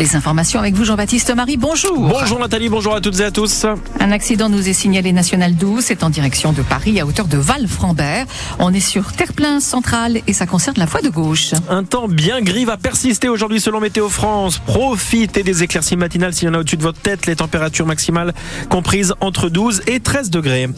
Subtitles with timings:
[0.00, 1.58] Les informations avec vous, Jean-Baptiste Marie.
[1.58, 2.08] Bonjour.
[2.08, 3.66] Bonjour Nathalie, bonjour à toutes et à tous.
[4.00, 5.84] Un accident nous est signalé national 12.
[5.84, 8.24] C'est en direction de Paris à hauteur de Val-Frambert.
[8.58, 11.50] On est sur terre-plein central et ça concerne la voie de gauche.
[11.68, 14.58] Un temps bien gris va persister aujourd'hui selon Météo France.
[14.64, 17.26] Profitez des éclaircies matinales s'il y en a au-dessus de votre tête.
[17.26, 18.32] Les températures maximales
[18.70, 20.70] comprises entre 12 et 13 degrés.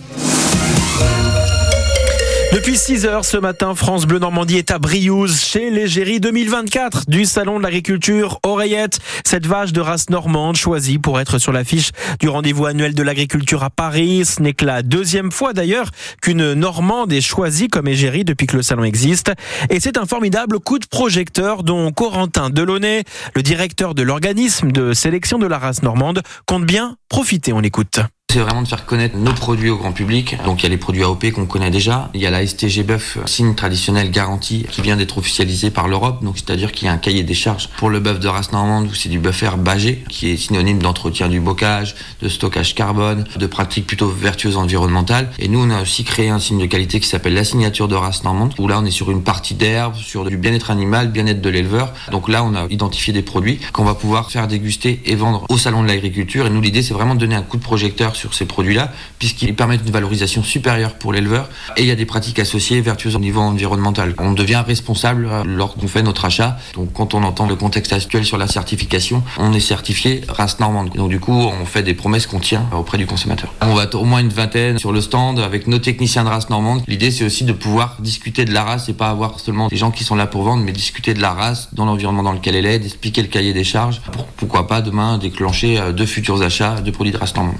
[2.52, 7.24] Depuis 6 heures ce matin, France Bleu Normandie est à Briouze chez l'égérie 2024 du
[7.24, 8.98] Salon de l'Agriculture Oreillette.
[9.24, 13.62] Cette vache de race normande choisie pour être sur l'affiche du rendez-vous annuel de l'agriculture
[13.64, 14.26] à Paris.
[14.26, 15.88] Ce n'est que la deuxième fois d'ailleurs
[16.20, 19.32] qu'une Normande est choisie comme égérie depuis que le salon existe.
[19.70, 23.04] Et c'est un formidable coup de projecteur dont Corentin Delaunay,
[23.34, 27.54] le directeur de l'organisme de sélection de la race normande, compte bien profiter.
[27.54, 28.00] On écoute.
[28.32, 30.38] C'est vraiment de faire connaître nos produits au grand public.
[30.46, 32.08] Donc il y a les produits AOP qu'on connaît déjà.
[32.14, 36.24] Il y a la STG bœuf, signe traditionnel garanti, qui vient d'être officialisé par l'Europe.
[36.24, 38.86] Donc c'est-à-dire qu'il y a un cahier des charges pour le bœuf de race normande
[38.86, 43.46] où c'est du bœuf herbagé, qui est synonyme d'entretien du bocage, de stockage carbone, de
[43.46, 45.30] pratiques plutôt vertueuses environnementales.
[45.38, 47.96] Et nous, on a aussi créé un signe de qualité qui s'appelle la signature de
[47.96, 51.42] race normande, où là on est sur une partie d'herbe, sur du bien-être animal, bien-être
[51.42, 51.92] de l'éleveur.
[52.10, 55.58] Donc là, on a identifié des produits qu'on va pouvoir faire déguster et vendre au
[55.58, 56.46] salon de l'agriculture.
[56.46, 59.54] Et nous, l'idée, c'est vraiment de donner un coup de projecteur sur ces produits-là, puisqu'ils
[59.54, 63.18] permettent une valorisation supérieure pour l'éleveur et il y a des pratiques associées vertueuses au
[63.18, 64.14] niveau environnemental.
[64.18, 66.58] On devient responsable euh, lorsqu'on fait notre achat.
[66.74, 70.90] Donc quand on entend le contexte actuel sur la certification, on est certifié race normande.
[70.94, 73.52] Donc du coup, on fait des promesses qu'on tient auprès du consommateur.
[73.60, 76.82] On va au moins une vingtaine sur le stand avec nos techniciens de race normande.
[76.86, 79.90] L'idée, c'est aussi de pouvoir discuter de la race et pas avoir seulement des gens
[79.90, 82.66] qui sont là pour vendre, mais discuter de la race dans l'environnement dans lequel elle
[82.66, 86.80] est, d'expliquer le cahier des charges pour pourquoi pas demain déclencher euh, de futurs achats
[86.80, 87.56] de produits de race normande.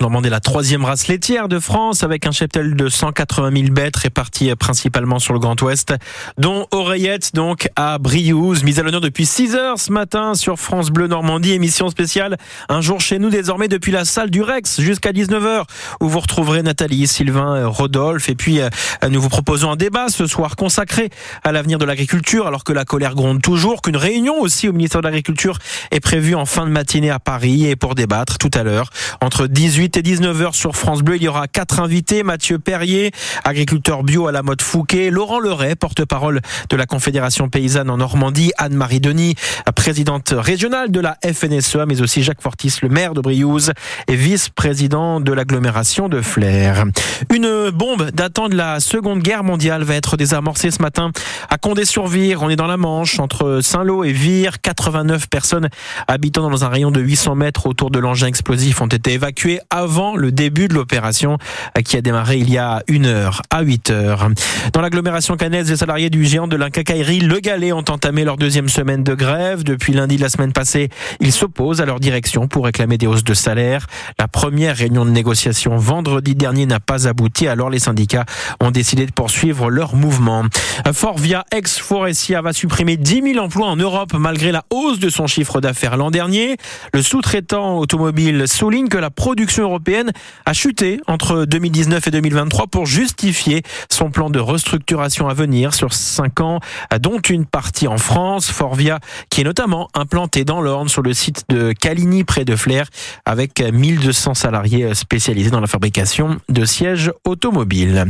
[0.00, 3.96] Normande est la troisième race laitière de France avec un cheptel de 180 000 bêtes
[3.96, 5.94] réparties principalement sur le Grand Ouest,
[6.36, 10.90] dont Oreillette donc à Briouze, mise à l'honneur depuis 6 heures ce matin sur France
[10.90, 12.36] Bleu Normandie, émission spéciale
[12.68, 15.64] Un jour chez nous désormais depuis la salle du Rex jusqu'à 19h
[16.00, 18.28] où vous retrouverez Nathalie, Sylvain, Rodolphe.
[18.28, 18.68] Et puis euh,
[19.08, 21.10] nous vous proposons un débat ce soir consacré
[21.44, 25.00] à l'avenir de l'agriculture alors que la colère gronde toujours, qu'une réunion aussi au ministère
[25.00, 25.58] de l'Agriculture
[25.90, 27.66] est prévue en fin de matinée à Paris.
[27.66, 31.16] Et pour débattre tout à l'heure entre 18 et 19 9h sur France Bleu.
[31.16, 32.24] Il y aura quatre invités.
[32.24, 33.12] Mathieu Perrier,
[33.44, 35.10] agriculteur bio à la mode Fouquet.
[35.10, 38.50] Laurent Leray, porte-parole de la Confédération paysanne en Normandie.
[38.58, 39.36] Anne-Marie Denis,
[39.76, 43.72] présidente régionale de la FNSEA, mais aussi Jacques Fortis, le maire de Briouze
[44.08, 46.84] et vice-président de l'agglomération de Flers.
[47.32, 51.12] Une bombe datant de la Seconde Guerre mondiale va être désamorcée ce matin
[51.48, 52.42] à Condé-sur-Vire.
[52.42, 54.60] On est dans la Manche, entre Saint-Lô et Vire.
[54.60, 55.68] 89 personnes
[56.08, 60.16] habitant dans un rayon de 800 mètres autour de l'engin explosif ont été évacuées avant
[60.16, 61.38] le début de l'opération
[61.76, 64.28] euh, qui a démarré il y a une heure à 8 heures.
[64.72, 68.68] Dans l'agglomération canaise, les salariés du géant de l'incacaillerie Le Galet ont entamé leur deuxième
[68.68, 69.64] semaine de grève.
[69.64, 70.88] Depuis lundi de la semaine passée,
[71.20, 73.86] ils s'opposent à leur direction pour réclamer des hausses de salaire.
[74.18, 78.24] La première réunion de négociation vendredi dernier n'a pas abouti, alors les syndicats
[78.60, 80.44] ont décidé de poursuivre leur mouvement.
[80.92, 85.60] Forvia ex-Forestia va supprimer 10 000 emplois en Europe malgré la hausse de son chiffre
[85.60, 86.56] d'affaires l'an dernier.
[86.94, 90.12] Le sous-traitant automobile souligne que la production européenne
[90.46, 95.92] a chuté entre 2019 et 2023 pour justifier son plan de restructuration à venir sur
[95.92, 96.60] 5 ans,
[97.00, 98.50] dont une partie en France.
[98.50, 98.98] Forvia,
[99.30, 102.86] qui est notamment implanté dans l'Orne sur le site de Caligny près de Flers,
[103.24, 108.06] avec 1200 salariés spécialisés dans la fabrication de sièges automobiles.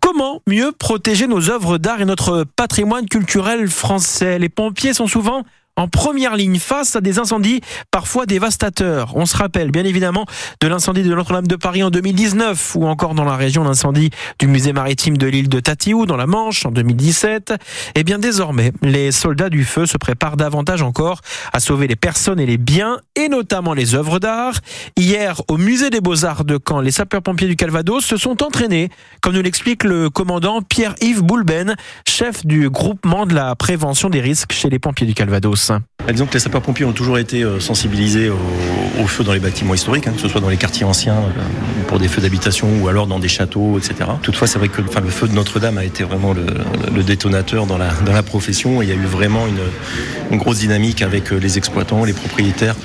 [0.00, 4.38] Comment mieux protéger nos œuvres d'art et notre patrimoine culturel français?
[4.38, 5.44] Les pompiers sont souvent
[5.76, 7.60] en première ligne face à des incendies
[7.90, 9.12] parfois dévastateurs.
[9.14, 10.24] On se rappelle bien évidemment
[10.60, 14.46] de l'incendie de Notre-Dame de Paris en 2019 ou encore dans la région l'incendie du
[14.46, 17.50] musée maritime de l'île de Tatiou dans la Manche en 2017.
[17.50, 21.20] Et eh bien désormais, les soldats du feu se préparent davantage encore
[21.52, 24.54] à sauver les personnes et les biens et notamment les œuvres d'art.
[24.96, 28.88] Hier, au musée des Beaux-Arts de Caen, les sapeurs-pompiers du Calvados se sont entraînés,
[29.20, 31.76] comme nous l'explique le commandant Pierre-Yves Boulben,
[32.08, 35.65] chef du groupement de la prévention des risques chez les pompiers du Calvados.
[36.06, 39.74] Bah, disons que les sapeurs-pompiers ont toujours été euh, sensibilisés aux, feux dans les bâtiments
[39.74, 42.86] historiques, hein, que ce soit dans les quartiers anciens, euh, pour des feux d'habitation ou
[42.86, 44.10] alors dans des châteaux, etc.
[44.22, 48.22] Toutefois, c'est vrai que le feu de Notre-Dame a été vraiment le, détonateur dans la,
[48.22, 48.82] profession.
[48.82, 52.76] il y a eu vraiment une, grosse dynamique avec euh, les exploitants, les propriétaires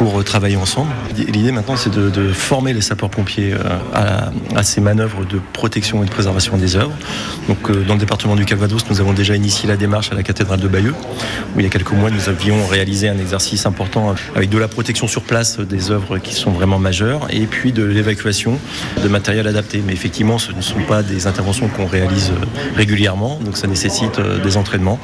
[0.00, 0.90] pour travailler ensemble.
[1.14, 3.52] L'idée maintenant, c'est de, former les sapeurs-pompiers
[3.92, 6.96] à, à, ces manœuvres de protection et de préservation des œuvres.
[7.48, 10.58] Donc, dans le département du Calvados, nous avons déjà initié la démarche à la cathédrale
[10.58, 10.94] de Bayeux,
[11.54, 14.68] où il y a quelques mois, nous avions réalisé un exercice important avec de la
[14.68, 18.58] protection sur place des œuvres qui sont vraiment majeures et puis de l'évacuation
[19.02, 19.82] de matériel adapté.
[19.86, 22.32] Mais effectivement, ce ne sont pas des interventions qu'on réalise
[22.74, 24.98] régulièrement, donc ça nécessite euh, des entraînements.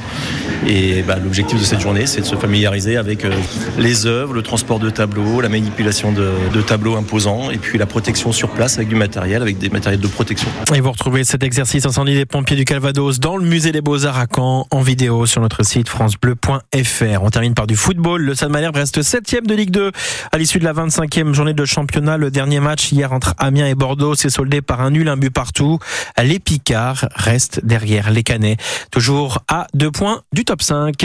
[0.66, 3.30] Et bah, l'objectif de cette journée, c'est de se familiariser avec euh,
[3.78, 8.32] les œuvres, le transport de tableaux, la manipulation de, tableaux imposants et puis la protection
[8.32, 10.48] sur place avec du matériel, avec des matériels de protection.
[10.74, 14.18] Et vous retrouvez cet exercice incendie des pompiers du Calvados dans le musée des Beaux-Arts
[14.18, 17.22] à Caen en vidéo sur notre site francebleu.fr.
[17.22, 18.22] On termine par du football.
[18.22, 19.92] Le Stade Malherbe reste 7 de Ligue 2
[20.32, 22.16] à l'issue de la 25e journée de championnat.
[22.16, 25.30] Le dernier match hier entre Amiens et Bordeaux s'est soldé par un nul, un but
[25.30, 25.78] partout.
[26.22, 28.56] Les Picards restent derrière les Canets,
[28.90, 31.04] toujours à deux points du top 5.